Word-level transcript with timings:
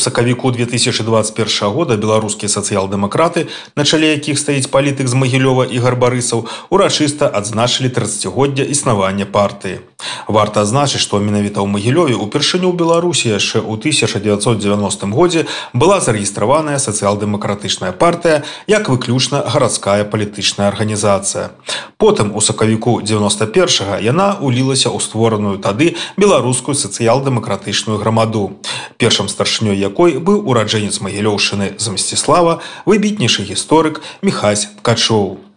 Сакавіку 0.00 0.50
2021 0.50 1.68
года 1.76 1.96
беларускія 1.96 2.48
сацыял-дэмакраты 2.48 3.48
на 3.76 3.84
чале 3.84 4.12
якіх 4.16 4.38
стаіць 4.38 4.70
палітык 4.72 5.08
з 5.08 5.14
магілёва 5.14 5.64
і 5.68 5.78
гарбарысаў 5.78 6.48
урачыста 6.70 7.28
адзначылі 7.28 7.92
30годдзя 7.92 8.64
існавання 8.64 9.26
партыі. 9.26 9.80
Варта 10.28 10.62
адзначыць 10.62 11.02
што 11.02 11.20
менавіта 11.20 11.60
ў 11.60 11.68
магілёве 11.68 12.14
упершыню 12.16 12.70
ў 12.70 12.74
беларусі 12.76 13.34
яшчэ 13.34 13.60
ў 13.60 13.76
1990 13.80 15.10
годзе 15.12 15.46
была 15.72 16.00
зарэгістраваная 16.00 16.78
сацыял-дэмакратычная 16.78 17.92
партыя 17.92 18.42
як 18.66 18.88
выключна 18.88 19.42
гарадская 19.46 20.04
палітычная 20.04 20.68
арганізацыя. 20.68 21.50
Потым 21.96 22.32
у 22.36 22.40
сакавіку 22.40 23.00
91 23.02 24.00
яна 24.00 24.38
улілася 24.40 24.88
ў 24.88 24.98
створаную 25.00 25.58
тады 25.58 25.96
беларускую 26.16 26.74
сацыял-дэмакратычную 26.74 27.98
грамаду. 27.98 28.56
Першым 28.96 29.28
старшынёй 29.28 29.76
як 29.76 29.89
якой 29.90 30.16
быў 30.22 30.46
ураджэнец 30.46 31.02
магілёўшыны 31.02 31.74
з 31.76 31.86
мсціслава 31.90 32.58
выбітнейшы 32.86 33.44
гісторык 33.44 34.00
мехась 34.22 34.70
ткачоў. 34.78 35.50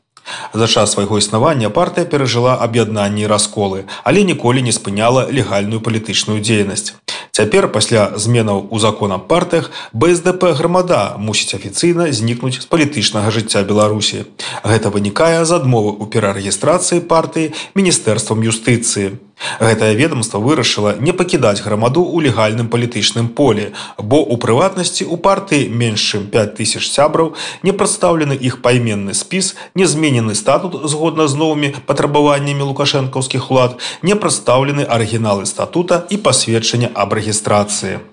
За 0.53 0.67
час 0.67 0.93
свайго 0.95 1.17
існавання 1.19 1.69
партыя 1.69 2.05
перажыла 2.07 2.55
аб'яднанні 2.65 3.27
расколы 3.27 3.85
але 4.03 4.23
ніколі 4.23 4.61
не 4.63 4.71
спыняла 4.71 5.27
легальную 5.29 5.81
палітычную 5.81 6.39
дзейнасць. 6.39 6.95
Цяпер 7.33 7.67
пасля 7.73 8.13
зменаў 8.15 8.67
у 8.69 8.79
законам 8.79 9.21
партыях 9.27 9.71
бсдп 9.93 10.53
грамада 10.59 11.17
мусіць 11.17 11.57
афіцыйна 11.57 12.11
знікнуць 12.13 12.61
з 12.61 12.69
палітычнага 12.69 13.33
жыцця 13.33 13.65
беларусі. 13.65 14.25
Гэта 14.63 14.93
вынікае 14.93 15.41
з 15.41 15.57
адмовы 15.57 15.97
ў 15.97 16.13
перарэгістрацыі 16.13 17.01
партыі 17.09 17.51
міністэрствам 17.73 18.45
юстыцыі 18.45 19.17
Гэтае 19.59 19.95
ведомство 19.95 20.39
вырашыла 20.39 20.95
не 20.99 21.11
пакідаць 21.11 21.61
грамаду 21.65 22.03
ў 22.03 22.29
легальным 22.29 22.69
палітычным 22.69 23.27
поле, 23.27 23.73
бо 23.97 24.21
у 24.23 24.37
прыватнасці 24.37 25.09
у 25.09 25.17
партыі 25.17 25.69
менш 25.69 26.05
чым 26.13 26.29
5000 26.31 26.87
сябраў 26.87 27.33
не 27.63 27.73
прадстаўлены 27.73 28.37
іх 28.39 28.61
пайменны 28.61 29.13
спіс, 29.13 29.55
не 29.75 29.85
зменены 29.85 30.35
статут 30.35 30.79
згодна 30.89 31.27
з 31.27 31.35
новымі 31.35 31.73
патрабаваннямі 31.89 32.71
лукашэнкаўскіх 32.71 33.51
улад, 33.51 33.77
не 34.01 34.15
прадстаўлены 34.15 34.87
арыгіналы 34.87 35.45
статута 35.45 36.05
і 36.09 36.17
пасведчання 36.17 36.89
аб 36.93 37.19
рэгістрацыі. 37.19 38.12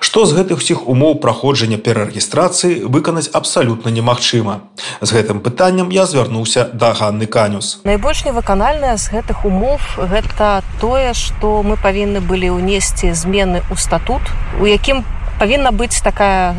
Што 0.00 0.26
з 0.26 0.36
гэтых 0.36 0.60
усіх 0.60 0.84
умоў 0.88 1.16
праходжання 1.20 1.78
перарэгістрацыі 1.80 2.84
выканаць 2.84 3.30
абсалютна 3.32 3.90
немагчыма. 3.90 4.60
З 5.00 5.10
гэтым 5.16 5.40
пытаннем 5.40 5.88
я 5.90 6.06
звярнуўся 6.06 6.68
да 6.72 6.92
Ганны 6.92 7.26
канюс. 7.26 7.80
Найбольш 7.84 8.24
невыканальная 8.24 8.96
з 8.96 9.08
гэтых 9.10 9.44
умоў 9.48 9.80
гэта 9.96 10.62
тое, 10.80 11.14
што 11.14 11.62
мы 11.64 11.80
павінны 11.80 12.20
былі 12.20 12.54
ўнесці 12.60 13.16
змены 13.16 13.64
ў 13.72 13.76
статут, 13.80 14.22
у 14.60 14.68
якім 14.68 15.04
павінна 15.40 15.72
быць 15.72 16.00
такая 16.04 16.54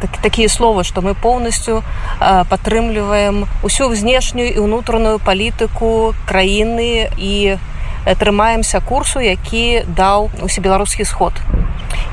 так, 0.00 0.10
такія 0.22 0.48
словы, 0.48 0.84
што 0.84 1.02
мы 1.02 1.14
поўнасцю 1.14 1.82
падтрымліваем 2.20 3.46
усю 3.62 3.88
знешнюю 3.94 4.52
і 4.52 4.58
ўнутраную 4.60 5.18
палітыку 5.18 6.14
краіны 6.28 7.08
і 7.16 7.56
трымаемся 8.04 8.80
курсу, 8.80 9.20
які 9.20 9.82
даў 9.88 10.30
усебеларускі 10.42 11.04
сход. 11.04 11.32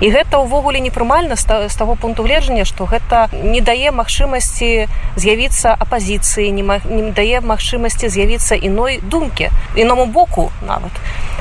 І 0.02 0.09
гэта 0.09 0.42
ўвогуле 0.42 0.81
непрымальна 0.81 1.38
з 1.38 1.75
таго 1.78 1.94
пункту 1.94 2.25
гледжання 2.25 2.66
што 2.66 2.89
гэта 2.89 3.30
не 3.34 3.61
дае 3.61 3.94
магчымасці 3.94 4.89
з'явіцца 5.14 5.78
апазіцыі 5.78 6.50
не, 6.50 6.66
не 6.66 7.12
дае 7.14 7.42
магчымасці 7.45 8.09
з'явіцца 8.09 8.58
іной 8.58 8.97
думкі 9.06 9.53
іному 9.78 10.06
боку 10.09 10.50
нават. 10.66 10.89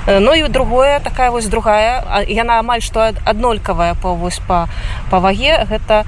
Ну 0.07 0.35
і 0.35 0.49
другое 0.49 1.01
такая 1.01 1.31
вось 1.31 1.49
другая 1.49 2.25
яна 2.29 2.61
амаль 2.61 2.85
што 2.85 3.13
аднолькавая 3.25 3.97
па 3.97 4.13
вось 4.13 4.41
па 4.45 4.69
па 5.09 5.21
ваге 5.25 5.65
гэта 5.65 6.05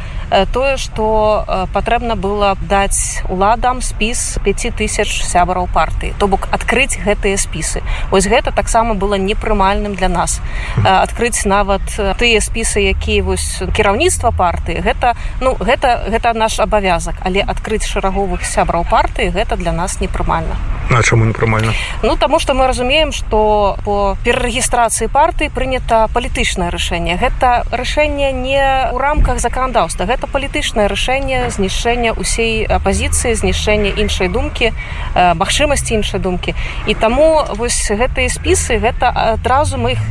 тое 0.52 0.76
што 0.76 1.44
патрэбна 1.72 2.16
было 2.20 2.56
даць 2.60 3.24
уладам 3.28 3.80
спіс 3.80 4.36
5000 4.44 5.24
сябраў 5.24 5.68
партыі. 5.72 6.12
То 6.20 6.28
бок 6.28 6.48
адкрыць 6.52 7.00
гэтыя 7.00 7.40
спісы. 7.40 7.80
Ось 8.12 8.28
гэта 8.32 8.56
таксама 8.56 8.94
было 8.94 9.20
непрымальным 9.20 9.94
для 9.94 10.08
нас. 10.08 10.40
Адкрыць 10.80 11.44
нават 11.44 11.84
тыя 12.18 12.40
спісы 12.40 12.80
якія 12.96 13.22
вось 13.22 13.60
кіраўніцтва 13.76 14.32
партыі 14.32 14.80
гэта 14.80 15.14
ну 15.40 15.56
гэта 15.60 16.08
гэта 16.08 16.32
наш 16.32 16.60
абавязак. 16.60 17.20
Але 17.20 17.44
адкрыць 17.44 17.84
шараговых 17.86 18.46
сябраў 18.48 18.88
партыі 18.88 19.34
гэта 19.36 19.60
для 19.60 19.72
нас 19.72 20.00
непрымальна 20.00 20.71
на 20.90 21.02
чаму 21.02 21.24
непрымальна 21.24 21.72
ну 22.02 22.16
таму 22.16 22.38
што 22.38 22.54
мы 22.54 22.66
разумеем 22.66 23.12
што 23.12 23.76
по 23.84 24.16
перарэгістрацыі 24.24 25.08
партыі 25.08 25.50
прынята 25.54 26.08
палітычнае 26.12 26.70
рашэнне 26.70 27.16
гэта 27.16 27.64
рашэнне 27.70 28.32
не 28.32 28.90
ў 28.90 28.96
рамках 28.98 29.40
заканадаўства 29.40 30.04
гэта 30.06 30.26
палітычнае 30.26 30.88
рашэнне 30.88 31.50
знішэння 31.50 32.14
ўсей 32.18 32.66
апазіцыі 32.66 33.34
знішэння 33.34 33.94
іншай 33.96 34.28
думкі 34.28 34.72
магчымасці 35.14 35.94
іншай 36.00 36.20
думкі 36.20 36.54
і 36.86 36.94
таму 36.94 37.44
вось 37.54 37.90
гэтыя 37.90 38.28
спісы 38.28 38.78
гэта 38.82 39.12
адразу 39.36 39.78
мы 39.78 39.92
іх 39.92 40.02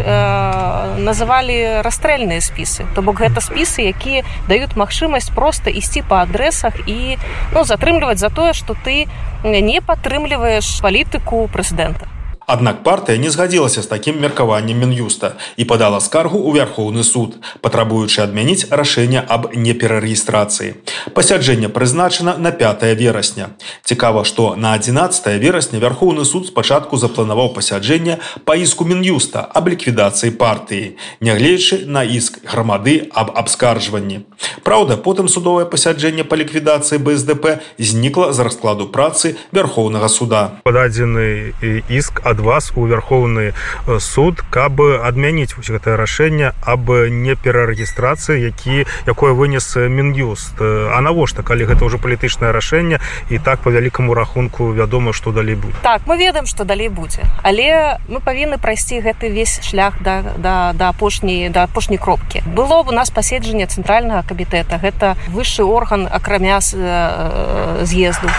называлі 1.02 1.82
расстрэльныя 1.82 2.42
спісы 2.42 2.86
то 2.96 3.02
бок 3.02 3.22
гэта 3.22 3.42
спісы 3.42 3.90
якія 3.90 4.24
даюць 4.48 4.76
магчымасць 4.76 5.34
проста 5.34 5.70
ісці 5.70 6.06
па 6.08 6.24
адрэсах 6.26 6.88
і 6.88 7.18
ну 7.52 7.64
затрымліваць 7.64 8.20
за 8.22 8.30
тое 8.30 8.53
што 8.53 8.74
ты 8.74 9.08
не 9.44 9.82
падтрымліваеш 9.82 10.61
палітыку 10.82 11.46
прэзідэнта 11.52 12.22
Аднак 12.52 12.84
партыя 12.84 13.18
не 13.18 13.30
згадзілася 13.32 13.82
з 13.82 13.88
такім 13.88 14.18
меркаваннем 14.20 14.76
мін'юста 14.84 15.38
і 15.56 15.64
падала 15.64 16.02
скаргу 16.04 16.36
ў 16.36 16.60
вярхоўны 16.60 17.04
суд, 17.08 17.38
патрабуючы 17.64 18.20
адмяніць 18.26 18.68
рашэнне 18.68 19.24
аб 19.24 19.56
неперарэгістрацыі. 19.56 20.76
Пасяджэнне 21.14 21.70
прызначана 21.70 22.38
на 22.38 22.52
5 22.52 22.84
верасня. 22.96 23.50
Цікава, 23.84 24.24
што 24.24 24.56
на 24.56 24.74
11 24.74 25.40
верасня 25.40 25.80
вярхоўны 25.80 26.26
суд 26.26 26.48
спачатку 26.48 26.98
запланаваў 26.98 27.54
пасяджэнне 27.54 28.20
па 28.46 28.56
іску 28.56 28.86
мін'юста 28.86 29.44
аб 29.44 29.68
ліквідацыі 29.68 30.32
партыі, 30.32 30.96
нягледзячы 31.20 31.86
на 31.86 32.04
іск 32.04 32.40
грамады 32.48 33.12
аб 33.12 33.32
абскарджванні. 33.36 34.24
Праўда, 34.64 34.98
потым 34.98 35.28
судовае 35.28 35.66
пасяджэнне 35.66 36.24
па 36.24 36.40
ліквідацыі 36.40 37.00
БСДП 37.04 37.60
знікла 37.78 38.32
за 38.34 38.44
раскладу 38.44 38.88
працы 38.88 39.36
вярхоўнага 39.52 40.08
суда. 40.08 40.62
Пададзены 40.64 41.54
іск 41.90 42.22
ад 42.24 42.40
вас 42.40 42.72
у 42.76 42.88
вярхоўны 42.88 43.52
э, 43.52 44.00
суд 44.00 44.42
каб 44.50 44.80
адмяніць 44.82 45.54
вось 45.58 45.72
гэтае 45.74 45.98
рашэнне 46.00 46.54
аб 46.62 46.88
неперарэгістрацыі 47.10 48.40
які 48.40 48.86
якое 49.06 49.34
вынес 49.36 49.76
мін'юст 49.76 50.62
а 50.62 51.01
навошта 51.02 51.44
калі 51.44 51.66
гэта 51.66 51.86
ўжо 51.86 51.98
палітычнае 51.98 52.52
рашэнне 52.52 53.00
і 53.30 53.40
так 53.40 53.60
по 53.60 53.72
вялікаму 53.72 54.14
рахунку 54.14 54.72
вядома 54.72 55.14
што 55.14 55.32
далей 55.32 55.56
будзе. 55.56 55.76
Так 55.82 56.06
мы 56.06 56.18
ведаем 56.18 56.46
што 56.46 56.64
далей 56.64 56.90
будзе 56.90 57.26
але 57.44 57.98
мы 58.08 58.20
павінны 58.20 58.58
прайсці 58.58 59.02
гэты 59.02 59.30
весь 59.30 59.60
шлях 59.66 60.00
да 60.02 60.24
да 60.38 60.74
да 60.74 60.90
апошняй 60.90 61.50
да 61.50 61.64
апошняй 61.64 61.98
кропкі. 61.98 62.44
Было 62.46 62.84
б 62.84 62.90
у 62.90 62.96
нас 62.96 63.10
паседжанне 63.10 63.66
цэнтральнага 63.66 64.24
камітэта 64.28 64.78
гэта 64.78 65.18
высшы 65.30 65.64
орган 65.64 66.08
акрамя 66.12 66.60
з'езду. 66.62 68.30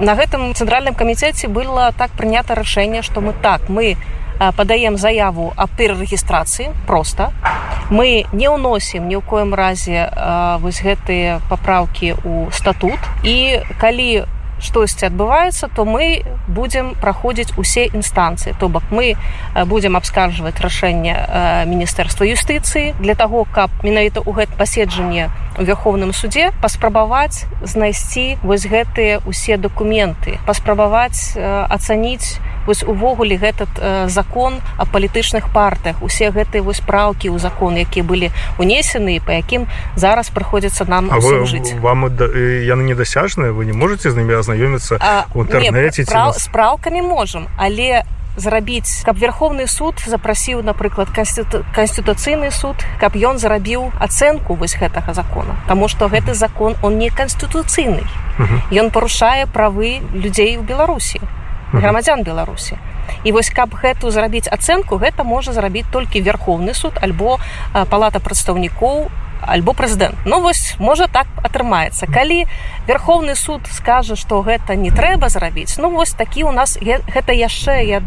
На 0.00 0.14
гэтым 0.14 0.54
цэнтральным 0.54 0.94
камітэце 0.94 1.48
было 1.48 1.92
так 1.96 2.10
прынята 2.12 2.54
рашэнне 2.54 3.02
што 3.02 3.20
мы 3.20 3.32
так 3.32 3.68
мы 3.68 3.96
падаем 4.56 4.96
заяву 4.96 5.52
аб 5.56 5.70
перарэгістрацыі 5.76 6.72
просто. 6.86 7.30
Мы 7.90 8.24
не 8.32 8.48
ўносім 8.48 9.10
ні 9.10 9.18
ў 9.18 9.22
коем 9.26 9.52
разе 9.54 10.08
вось 10.62 10.80
гэтыя 10.80 11.42
папраўкі 11.50 12.14
ў 12.16 12.48
статут. 12.54 13.00
І 13.26 13.60
калі 13.82 14.24
у 14.24 14.39
штосьці 14.60 15.06
адбываецца 15.08 15.68
то 15.74 15.84
мы 15.84 16.22
будзем 16.48 16.94
праходзіць 17.00 17.56
усе 17.56 17.86
інстанцыі 17.86 18.54
то 18.60 18.68
бок 18.68 18.84
мы 18.90 19.16
будзем 19.66 19.96
абскарджваць 19.96 20.60
рашэнне 20.60 21.16
міністэрства 21.66 22.24
юстыцыі 22.24 22.94
для 23.00 23.14
того 23.14 23.44
каб 23.44 23.70
менавіта 23.82 24.20
ў 24.20 24.30
гэт 24.36 24.50
паседжанне 24.56 25.30
у 25.58 25.62
верховным 25.62 26.12
суде 26.12 26.52
паспрабаваць 26.62 27.44
знайсці 27.62 28.38
вось 28.42 28.66
гэтыя 28.66 29.20
усе 29.26 29.56
дакументы 29.56 30.38
паспрабаваць 30.46 31.36
ацаніць 31.36 32.38
вось 32.66 32.82
увогуле 32.82 33.36
гэтат 33.36 33.68
э, 33.78 34.08
закон 34.08 34.60
о 34.78 34.84
палітычных 34.84 35.52
партыях 35.52 36.02
усе 36.02 36.30
гэтыя 36.30 36.62
вось 36.62 36.80
праўкі 36.80 37.32
ў 37.32 37.38
закон 37.40 37.76
якія 37.76 38.04
былі 38.04 38.30
унесены 38.58 39.20
по 39.24 39.32
якім 39.32 39.66
зараз 39.96 40.30
прыходзіцца 40.30 40.84
нам 40.84 41.10
жыць 41.48 41.74
вам 41.80 42.06
яны 42.06 42.82
недасяжныя? 42.84 43.52
Вы 43.52 43.66
не 43.66 43.72
можете 43.72 44.10
з 44.10 44.16
намі 44.16 44.34
азнаёміцца 44.34 44.49
у 45.34 45.44
інтэрнэце 45.44 46.06
спраўкамі 46.38 47.02
можам 47.02 47.48
але 47.56 48.02
зрабіць 48.36 49.02
каб 49.04 49.18
верховны 49.18 49.66
суд 49.66 50.02
запрасіў 50.06 50.62
напрыклад 50.62 51.10
канстытуцыйны 51.10 52.50
суд 52.50 52.76
каб 53.00 53.16
ён 53.16 53.38
зарабіў 53.38 53.90
ацэнку 53.98 54.54
вось 54.54 54.76
гэтага 54.78 55.14
закона 55.14 55.56
Таму 55.66 55.88
што 55.88 56.08
гэты 56.08 56.34
закон 56.34 56.76
он 56.82 56.98
не 56.98 57.10
канстытуцыйны 57.10 58.06
ён 58.72 58.90
парушае 58.90 59.46
правы 59.46 60.00
людзей 60.14 60.56
у 60.56 60.62
беларусі 60.62 61.20
грамадзян 61.72 62.22
беларусі 62.22 62.78
і 63.24 63.32
вось 63.32 63.50
каб 63.50 63.74
гэту 63.74 64.10
зрабіць 64.10 64.48
ацэнку 64.48 64.96
гэта 64.96 65.24
можа 65.24 65.52
зрабіць 65.52 65.90
толькі 65.90 66.22
верховны 66.22 66.74
суд 66.74 66.98
альбо 67.02 67.38
палата 67.90 68.20
прадстаўнікоў 68.20 69.10
альбо 69.42 69.72
прэзідэнт. 69.72 70.26
Ну 70.26 70.40
вось 70.40 70.76
можа 70.78 71.06
так 71.08 71.26
атрымаецца. 71.42 72.06
Калі 72.06 72.46
верховны 72.86 73.34
суд 73.34 73.66
скажа 73.72 74.16
што 74.16 74.42
гэта 74.42 74.74
не 74.76 74.90
трэба 74.90 75.28
зрабіць 75.28 75.78
ну 75.78 75.90
вось 75.90 76.12
такі 76.12 76.44
у 76.44 76.52
нас 76.52 76.78
гэта 76.80 77.32
яшчэ 77.32 77.84
я 77.84 78.02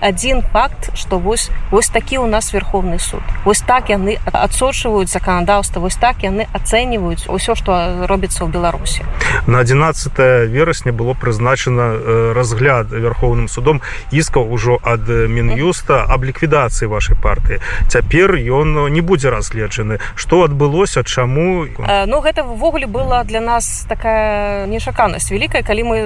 адзін 0.00 0.42
факт 0.52 0.90
что 0.94 1.18
вось 1.18 1.50
вось 1.70 1.88
такі 1.88 2.18
у 2.18 2.26
нас 2.26 2.52
верховны 2.52 2.98
суд. 2.98 3.22
Вось 3.44 3.60
так 3.60 3.88
яны 3.90 4.18
адсочваюць 4.24 5.08
заканадаўства 5.08 5.80
вось 5.80 5.96
так 5.96 6.22
яны 6.22 6.46
ацэньваюць 6.52 7.26
усё 7.28 7.54
что 7.56 8.06
робіцца 8.06 8.44
ў 8.44 8.48
беларусі. 8.52 9.02
На 9.46 9.58
11 9.64 10.12
верасня 10.52 10.92
было 10.92 11.14
прызначана 11.14 12.34
разгляд 12.34 12.92
верховным 12.92 13.48
судом 13.48 13.80
іскаў 14.12 14.52
ужо 14.52 14.78
ад 14.84 15.08
мінюста 15.08 16.04
аб 16.08 16.24
ліквідацыі 16.24 16.88
вашай 16.88 17.16
партыі. 17.16 17.60
Цяпер 17.88 18.36
ён 18.36 18.92
не 18.92 19.00
будзе 19.00 19.30
разгледжаны. 19.30 19.98
Что 20.14 20.44
адбылося 20.44 21.04
чаму? 21.04 21.66
Ну 22.06 22.20
гэта 22.20 22.44
ввогуле 22.44 22.86
была 22.86 23.24
для 23.24 23.40
нас 23.40 23.86
такая 23.88 24.66
нечаканасць 24.66 25.30
вялікая 25.30 25.62
калі 25.62 25.82
мы 25.82 25.96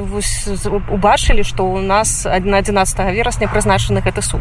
убачылі 0.89 1.43
что 1.43 1.65
у 1.67 1.81
нас 1.81 2.25
на 2.25 2.59
11 2.59 3.13
верасня 3.13 3.49
прызначана 3.49 3.72
прызначаны 3.73 4.01
гэты 4.01 4.23
суд. 4.23 4.41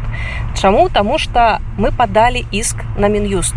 Чаму? 0.59 0.89
Таму 0.89 1.17
что 1.17 1.59
мы 1.77 1.91
падалі 1.91 2.45
іск 2.51 2.75
на 2.97 3.07
мін'юст. 3.07 3.55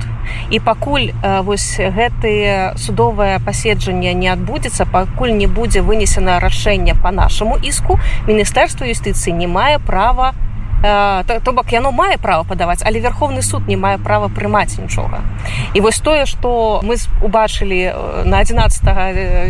І 0.51 0.61
пакуль 0.61 1.11
вось 1.43 1.79
гэтые 1.79 2.79
судовае 2.79 3.39
паседжанне 3.45 4.15
не 4.15 4.29
адбудзецца 4.29 4.87
пакуль 4.87 5.35
не 5.35 5.47
будзе 5.47 5.83
вынесена 5.83 6.39
рашэнне 6.41 6.95
по 6.95 7.11
нашаму 7.11 7.59
іску 7.59 7.99
міністэрства 8.27 8.85
юстыцыі 8.85 9.35
не 9.35 9.47
мае 9.47 9.79
права 9.79 10.33
на 10.33 10.54
то 10.85 11.53
бок 11.53 11.73
яно 11.73 11.93
мае 11.93 12.19
права 12.21 12.45
падаваць 12.45 12.83
але 12.85 13.01
верховны 13.01 13.43
суд 13.43 13.69
не 13.69 13.77
мае 13.77 13.97
права 13.99 14.29
прымаць 14.29 14.77
нічога. 14.79 15.25
І 15.73 15.81
вось 15.81 16.01
тое 16.01 16.27
что 16.27 16.81
мы 16.85 16.97
убачылі 17.23 17.93
на 18.25 18.39
11 18.39 18.85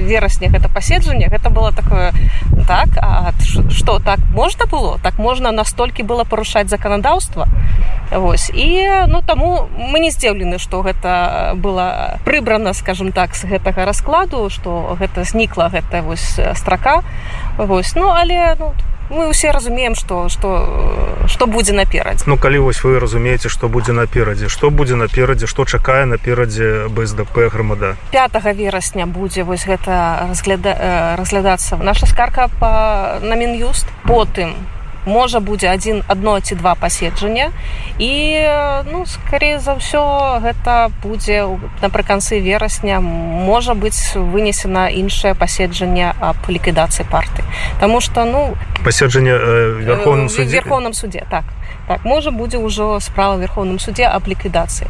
верасня 0.06 0.48
гэта 0.48 0.68
паседжанне 0.68 1.26
гэта 1.26 1.50
было 1.50 1.72
такое 1.72 2.12
так 2.68 2.88
что 3.70 3.98
так 3.98 4.20
можна 4.30 4.66
было? 4.66 4.98
Так 5.02 5.18
можна 5.18 5.50
настолькі 5.50 6.02
было 6.02 6.24
парушаць 6.24 6.68
заканадаўства? 6.68 7.48
Вось 8.12 8.50
і 8.54 9.06
ну 9.08 9.22
таму 9.26 9.66
мы 9.74 9.98
не 9.98 10.10
здзіўлены 10.10 10.58
што 10.58 10.82
гэта 10.82 11.54
было 11.56 12.18
прыбрана 12.24 12.74
скажем 12.74 13.10
так 13.10 13.34
з 13.34 13.44
гэтага 13.44 13.84
раскладу 13.84 14.50
что 14.50 14.96
гэта 15.00 15.24
знікла 15.24 15.68
гэта 15.68 16.02
вось 16.02 16.38
страка 16.54 17.02
Вось 17.58 17.94
ну 17.96 18.10
але 18.10 18.54
ну, 18.58 18.72
мы 19.10 19.28
ўсе 19.28 19.50
разумеем 19.50 19.94
что 19.94 20.28
что 20.28 21.26
что 21.26 21.46
будзе 21.46 21.72
наперадзе 21.72 22.24
ну 22.26 22.36
калі 22.36 22.58
вось 22.58 22.82
вы 22.84 22.98
разумееце 22.98 23.48
что 23.48 23.68
будзе 23.68 23.92
наперадзе 23.92 24.48
что 24.48 24.70
будзе 24.70 24.94
наперадзе 24.94 25.46
что 25.46 25.64
чакае 25.64 26.04
наперадзе 26.06 26.88
бсдп 26.88 27.52
грамада 27.52 27.96
5 28.12 28.44
верасня 28.54 29.06
будзе 29.06 29.44
вось 29.44 29.66
гэта 29.66 30.26
разгляда 30.28 31.16
разглядацца 31.18 31.76
наша 31.76 32.06
скарка 32.06 32.48
по 32.60 33.18
на 33.22 33.34
мін'юст 33.36 33.86
потым 34.04 34.56
можа 35.06 35.40
будзе 35.40 35.68
адзін 35.70 36.02
адно 36.08 36.40
ці 36.40 36.54
два 36.54 36.74
паседжання. 36.74 37.50
І 37.98 38.40
ну 38.92 39.06
скорее 39.06 39.58
за 39.58 39.76
ўсё 39.76 40.40
гэта 40.40 40.90
будзе 41.02 41.46
напрыканцы 41.82 42.40
верасня 42.40 43.00
можа 43.00 43.74
быць 43.74 44.16
вынесена 44.16 44.88
іншае 44.88 45.34
паседжанне 45.34 46.14
аб 46.20 46.36
ліквідацыі 46.48 47.06
парты. 47.10 47.44
Таму 47.80 48.00
что 48.00 48.24
ну 48.24 48.56
паседжанне 48.84 49.36
верховным 49.84 50.28
суде? 50.28 50.60
Верховным 50.60 50.92
суде 50.92 51.24
так. 51.30 51.44
Так 51.88 52.04
можа 52.04 52.30
будзе 52.30 52.58
ўжо 52.58 53.00
справа 53.00 53.36
верховным 53.36 53.78
суде 53.78 54.04
аб 54.04 54.28
ліквідацыі. 54.28 54.88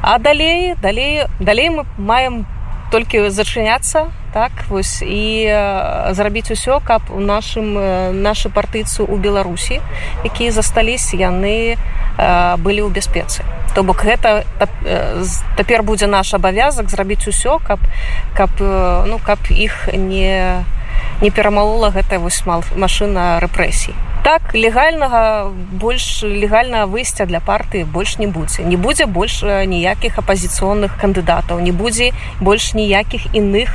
А 0.00 0.18
далей 0.18 0.74
далей 0.80 1.24
далей 1.40 1.70
мы 1.70 1.84
маем 1.98 2.46
толькі 2.90 3.28
зачыняцца 3.30 4.08
так 4.32 4.52
вось 4.68 5.02
і 5.02 5.44
э, 5.48 6.14
зрабіць 6.14 6.50
усё 6.50 6.80
каб 6.84 7.02
у 7.10 7.20
нашым 7.20 7.78
э, 7.78 8.12
нашы 8.12 8.48
партыйцы 8.48 9.04
ў 9.04 9.16
беларусі 9.16 9.80
якія 10.24 10.52
засталіся 10.52 11.16
яны 11.16 11.76
э, 11.76 12.56
былі 12.58 12.84
ў 12.84 12.90
бяспецы. 12.92 13.44
То 13.74 13.84
бок 13.84 14.04
гэта 14.04 14.44
цяпер 15.56 15.82
будзе 15.82 16.06
наш 16.06 16.34
абавязак 16.34 16.90
зрабіць 16.90 17.28
усё 17.28 17.60
каб 17.60 17.78
каб 18.34 18.50
ну 18.58 19.20
каб 19.24 19.38
іх 19.50 19.88
не 19.92 20.64
не 20.64 20.77
перамалола 21.30 21.90
гэтая 21.90 22.18
вось 22.18 22.42
машына 22.46 23.40
рэпрэсій. 23.40 23.94
Так 24.22 24.52
легальнага 24.54 25.50
больш 25.72 26.22
легальнага 26.22 26.86
выйсця 26.86 27.24
для 27.26 27.40
партыі 27.40 27.84
больш 27.84 28.18
не 28.18 28.26
будзе. 28.26 28.62
Не 28.62 28.76
будзе 28.76 29.06
больш 29.06 29.42
ніякіх 29.42 30.18
апазіцыйных 30.18 30.98
кандыдатаў 31.00 31.60
не 31.60 31.72
будзе 31.72 32.12
больш 32.40 32.74
ніякіх 32.74 33.34
іных 33.34 33.72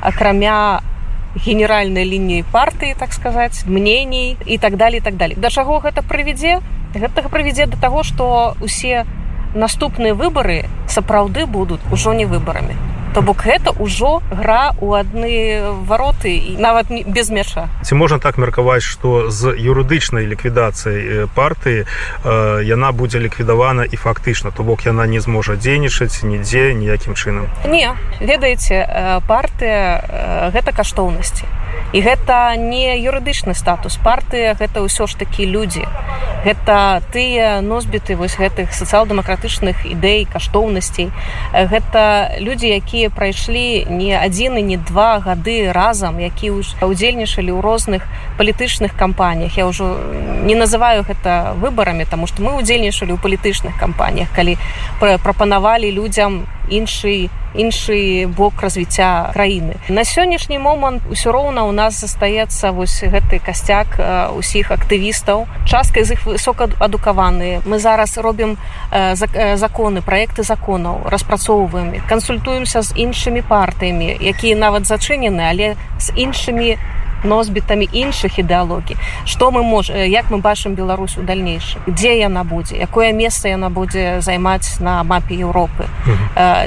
акрамя 0.00 0.80
генеральнай 1.34 2.04
лініі 2.04 2.44
партыі 2.52 2.94
так 2.94 3.12
сказаць 3.12 3.66
мнений 3.66 4.36
і 4.46 4.58
так 4.58 4.76
далее 4.76 5.00
так 5.00 5.16
далее 5.16 5.36
да 5.36 5.50
чаго 5.50 5.78
гэта 5.80 6.02
прывядзе? 6.02 6.60
Гэтага 6.94 7.28
прывядзе 7.28 7.66
да 7.66 7.76
таго 7.76 8.02
што 8.06 8.56
усе 8.62 9.04
наступныя 9.54 10.14
выбары 10.14 10.64
сапраўды 10.86 11.46
будуць 11.46 11.82
ужо 11.90 12.14
не 12.14 12.24
выбарамі 12.24 12.93
то 13.14 13.22
бок 13.22 13.46
гэта 13.46 13.70
ўжо 13.78 14.20
гра 14.30 14.74
у 14.82 14.92
адны 14.98 15.62
вароты 15.86 16.34
і 16.34 16.58
нават 16.58 16.90
без 16.90 17.30
мяча 17.30 17.70
ці 17.86 17.94
можна 17.94 18.18
так 18.18 18.38
меркаваць 18.38 18.82
што 18.82 19.30
з 19.30 19.54
юрыдычнай 19.54 20.26
ліквідацыяй 20.26 21.30
партыі 21.38 21.86
яна 22.66 22.90
будзе 22.92 23.22
ліквідавана 23.22 23.86
і 23.86 23.96
фактычна 23.96 24.50
то 24.50 24.62
бок 24.62 24.86
яна 24.86 25.06
не 25.06 25.20
зможа 25.20 25.54
дзейнічаць 25.54 26.22
нідзе 26.26 26.74
ніякім 26.74 27.14
чынам? 27.14 27.46
Не 27.64 27.94
ведаеце 28.20 29.20
партыя 29.26 30.50
гэта 30.50 30.72
каштоўнасці. 30.72 31.44
І 31.94 32.02
гэта 32.02 32.56
не 32.58 32.98
юрыдычны 32.98 33.54
статус. 33.54 33.96
Партыя 34.02 34.58
гэта 34.58 34.82
ўсё 34.82 35.06
ж 35.06 35.14
такі 35.14 35.46
людзі 35.46 35.86
гэта 36.44 37.02
тыя 37.12 37.60
носьбіты 37.64 38.16
вось 38.16 38.36
гэтых 38.36 38.72
сацыял-дэмакратычных 38.76 39.88
ідэй 39.88 40.28
каштоўнасцей. 40.28 41.10
Гэта 41.52 42.36
людзі 42.38 42.68
якія 42.68 43.10
прайшлі 43.10 43.84
не 43.88 44.12
адзін 44.12 44.60
і 44.60 44.62
не 44.62 44.76
два 44.76 45.18
гады 45.24 45.72
разам 45.72 46.20
які 46.20 46.52
удзельнічалі 46.84 47.50
ў 47.56 47.60
розных 47.60 48.02
палітычных 48.36 48.92
кампаніях. 48.96 49.56
Я 49.56 49.66
ўжо 49.66 49.96
не 50.44 50.54
называю 50.54 51.02
гэта 51.08 51.56
выбарамі 51.56 52.04
тому 52.04 52.26
что 52.26 52.42
мы 52.42 52.54
удзельнічалі 52.60 53.16
ў 53.16 53.18
палітычных 53.18 53.78
кампаніях 53.80 54.28
калі 54.36 54.60
прапанавалі 55.00 55.88
людзям 55.90 56.44
іншы 56.68 57.32
іншы 57.54 58.26
бок 58.26 58.60
развіцця 58.62 59.30
краіны. 59.34 59.74
На 59.88 60.04
сённяшні 60.04 60.58
момант 60.58 61.02
усё 61.10 61.32
роўна 61.32 61.64
у 61.64 61.72
нас 61.72 62.00
застаецца 62.00 62.70
вось 62.70 63.02
гэты 63.02 63.38
касцяк 63.38 63.98
усіх 64.36 64.70
актывістаў. 64.70 65.46
Частка 65.66 66.04
з 66.04 66.12
іх 66.12 66.26
высока 66.26 66.68
адукаваныя 66.78 67.62
мы 67.64 67.78
зараз 67.78 68.18
робім 68.18 68.56
законы 69.54 70.02
проекты 70.02 70.42
законаў 70.42 71.06
распрацоўваем 71.06 71.94
кансультуемся 72.08 72.82
з 72.82 72.92
іншымі 72.96 73.42
партыямі 73.42 74.16
якія 74.20 74.56
нават 74.56 74.86
зачынены 74.86 75.42
але 75.48 75.76
з 75.98 76.12
іншымі 76.16 76.78
носьбітамі 77.24 77.88
іншых 77.92 78.38
ідэалогій 78.38 78.96
што 79.24 79.50
мы 79.50 79.62
можем 79.62 79.96
як 79.96 80.30
мы 80.30 80.38
бачым 80.38 80.74
Беларусь 80.74 81.18
у 81.18 81.22
дальнейшем? 81.22 81.80
Дзе 81.86 82.18
яна 82.18 82.44
будзе 82.44 82.76
якое 82.76 83.12
месца 83.12 83.48
яна 83.48 83.70
будзе 83.70 84.20
займаць 84.20 84.80
на 84.80 85.02
мапе 85.02 85.34
Еўропы 85.34 85.88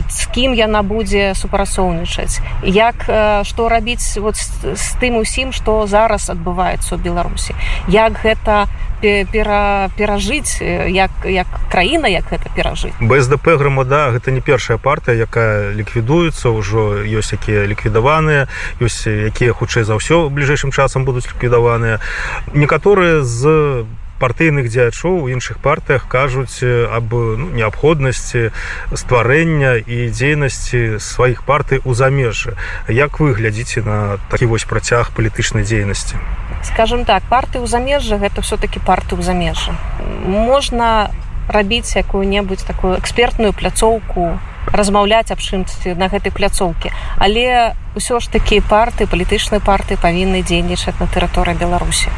з 0.10 0.22
кім 0.34 0.54
яна 0.54 0.82
будзе 0.84 1.34
супрацоўнічаць? 1.36 2.42
Як 2.64 3.06
што 3.44 3.70
рабіць 3.70 4.18
вот 4.18 4.36
з 4.38 4.86
тым 5.00 5.18
усім 5.22 5.52
што 5.54 5.88
зараз 5.88 6.30
адбываецца 6.30 6.96
ў 6.96 7.00
беларусі 7.02 7.54
як 7.88 8.20
гэта 8.24 8.68
пера, 9.02 9.90
перажыць 9.98 10.62
як 10.62 11.12
як 11.26 11.48
краіна 11.70 12.08
як 12.08 12.26
гэта 12.32 12.50
перажыць. 12.56 12.94
Бсдп 13.02 13.48
грамада 13.48 14.12
гэта 14.12 14.32
не 14.32 14.42
першая 14.42 14.78
партыя 14.78 15.16
якая 15.16 15.74
ліквідуецца 15.74 16.50
ўжо 16.50 17.04
ёсць 17.06 17.34
якія 17.34 17.66
ліквідаваныя 17.70 18.48
ёсць 18.82 19.08
якія 19.08 19.54
хутчэй 19.54 19.84
за 19.84 19.98
ўсё 19.98 20.30
бліжэйшым 20.30 20.72
часам 20.72 21.06
будуць 21.06 21.28
ліквідаваныя. 21.30 22.00
Некаторыя 22.54 23.22
з 23.24 23.86
партыйных 24.20 24.70
дзеячоў 24.70 25.24
у 25.24 25.30
іншых 25.30 25.60
партыях 25.60 26.08
кажуць 26.08 26.62
аб 26.64 27.14
ну, 27.14 27.50
неабходнасці 27.54 28.52
стварэння 28.94 29.78
і 29.82 30.10
дзейнасці 30.10 31.00
сваіх 31.00 31.44
партый 31.44 31.82
у 31.86 31.94
замежжы 31.94 32.58
як 32.88 33.20
вы 33.20 33.34
глядзіце 33.34 33.82
на 33.86 34.18
такі 34.30 34.50
вось 34.52 34.66
працяг 34.66 35.12
палітычнай 35.16 35.64
дзейнасці? 35.64 36.18
Скажем 36.64 37.06
так 37.06 37.24
парты 37.30 37.60
ў 37.62 37.68
замежжа 37.68 38.18
гэта 38.18 38.42
все-таки 38.42 38.80
парты 38.80 39.16
ў 39.16 39.22
замежжа. 39.22 39.78
Можна 40.26 41.12
рабіць 41.48 41.96
якую-небудзь 41.96 42.68
такую 42.68 42.98
экспертную 43.00 43.54
пляцоўку 43.54 44.40
размаўляць 44.74 45.32
аб 45.32 45.40
чымсьці 45.40 45.96
на 45.96 46.08
гэтай 46.12 46.32
пляцоўкі. 46.32 46.92
Але 47.18 47.74
ўсё 47.96 48.20
ж 48.20 48.30
такі 48.30 48.62
парты 48.62 49.08
палітычныя 49.08 49.64
парты 49.64 49.98
павінны 49.98 50.44
дзейнічаць 50.44 51.00
на 51.00 51.08
тэрыторыі 51.08 51.58
беларусі. 51.58 52.12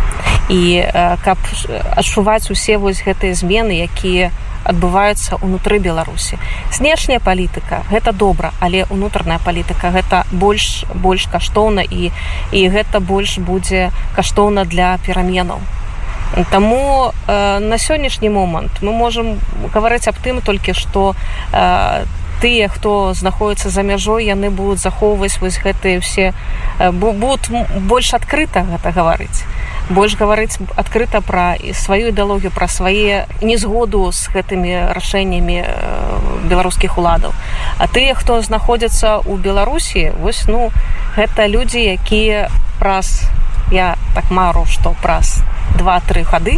І 0.50 0.84
каб 1.24 1.38
адчуваць 1.96 2.50
усе 2.52 2.78
вось 2.78 3.06
гэтыя 3.06 3.38
змены 3.38 3.86
якія 3.86 4.34
адбываюцца 4.66 5.40
ўнутры 5.40 5.80
беларусі. 5.80 6.38
Знешняя 6.74 7.20
палітыка 7.20 7.84
гэта 7.90 8.12
добра 8.12 8.52
але 8.60 8.84
унутраная 8.90 9.40
палітыка 9.40 9.90
гэта 9.96 10.26
больш 10.32 10.86
больш 10.94 11.28
каштоўна 11.32 11.82
і 11.82 12.12
і 12.52 12.62
гэта 12.68 13.00
больш 13.00 13.38
будзе 13.40 13.92
каштоўна 14.16 14.66
для 14.66 14.98
пераменаў. 15.06 15.60
Таму 16.52 17.12
э, 17.28 17.60
на 17.60 17.78
сённяшні 17.78 18.30
момант 18.30 18.72
мы 18.82 18.92
можемм 18.92 19.40
гаварыць 19.74 20.08
аб 20.08 20.16
тым 20.22 20.42
толькі 20.46 20.74
што 20.74 21.16
э, 21.52 22.06
тыя 22.40 22.68
хто 22.72 23.14
знаходіцца 23.14 23.70
за 23.70 23.84
мяжой 23.84 24.26
яны 24.26 24.50
будуць 24.50 24.80
захоўваць 24.80 25.40
вось 25.44 25.60
гэтыя 25.60 26.00
ўсе 26.00 26.32
будуць 26.80 27.52
больш 27.84 28.14
адкрыта 28.16 28.64
гэта 28.64 28.92
гаварыць. 28.96 29.44
Больш 29.90 30.16
гаварыць 30.16 30.62
адкрыта 30.78 31.20
пра 31.20 31.58
і 31.60 31.74
сваю 31.74 32.14
ідэалогію 32.14 32.52
пра 32.56 32.68
свае 32.72 33.28
незгоду 33.42 34.12
з 34.14 34.32
гэтымі 34.32 34.96
рашэннямі 34.96 35.58
беларускіх 36.48 36.98
уладаў. 36.98 37.36
А 37.78 37.88
тыя 37.92 38.16
хто 38.16 38.40
знаходзяцца 38.42 39.20
ў 39.20 39.36
беларусі 39.42 40.16
вось 40.24 40.48
ну 40.48 40.72
гэта 41.18 41.50
людзі 41.52 41.84
якія 42.00 42.48
праз 42.80 43.28
я 43.72 43.96
так 44.16 44.32
мару 44.32 44.66
што 44.66 44.96
праз 45.02 45.44
два-тры 45.76 46.24
гады 46.24 46.58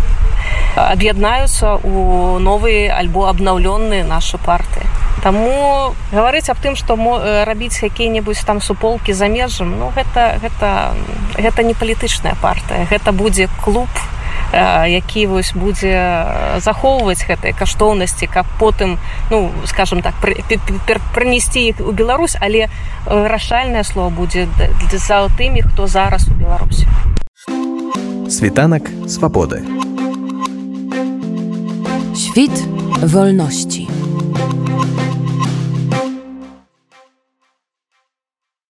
аб'яднаюцца 0.75 1.75
у 1.83 2.39
новыя 2.39 2.95
альбо 2.95 3.27
абнаўлёныя 3.31 4.07
нашы 4.07 4.37
парты 4.37 4.90
Таму 5.21 5.93
гаварыць 6.11 6.49
аб 6.49 6.57
тым, 6.57 6.75
што 6.75 6.97
рабіць 7.45 7.83
якія-небудзь 7.83 8.41
там 8.45 8.61
суполкі 8.61 9.13
за 9.13 9.27
межам 9.27 9.77
ну 9.77 9.91
гэта, 9.95 10.41
гэта, 10.41 10.95
гэта 11.37 11.63
не 11.63 11.73
палітычная 11.73 12.35
партыя. 12.41 12.87
Гэта 12.89 13.11
будзе 13.11 13.49
клуб 13.61 13.89
які 14.51 15.27
вось 15.27 15.53
будзе 15.55 15.95
захоўваць 16.59 17.23
гэтыя 17.23 17.55
каштоўнасці 17.55 18.27
каб 18.27 18.45
потым 18.59 18.97
ну 19.31 19.51
скажем 19.65 20.01
так 20.01 20.13
прынесці 21.15 21.71
іх 21.71 21.79
у 21.79 21.91
Беларусь 21.95 22.35
але 22.35 22.67
рашальнае 23.07 23.83
слово 23.83 24.09
будзе 24.09 24.47
за 24.91 25.27
тымі 25.37 25.63
хто 25.63 25.87
зараз 25.87 26.27
у 26.27 26.35
беларусі. 26.35 26.87
Світанак 28.29 28.89
свабоды. 29.07 29.63
Świt 32.15 32.51
wolności. 33.03 33.87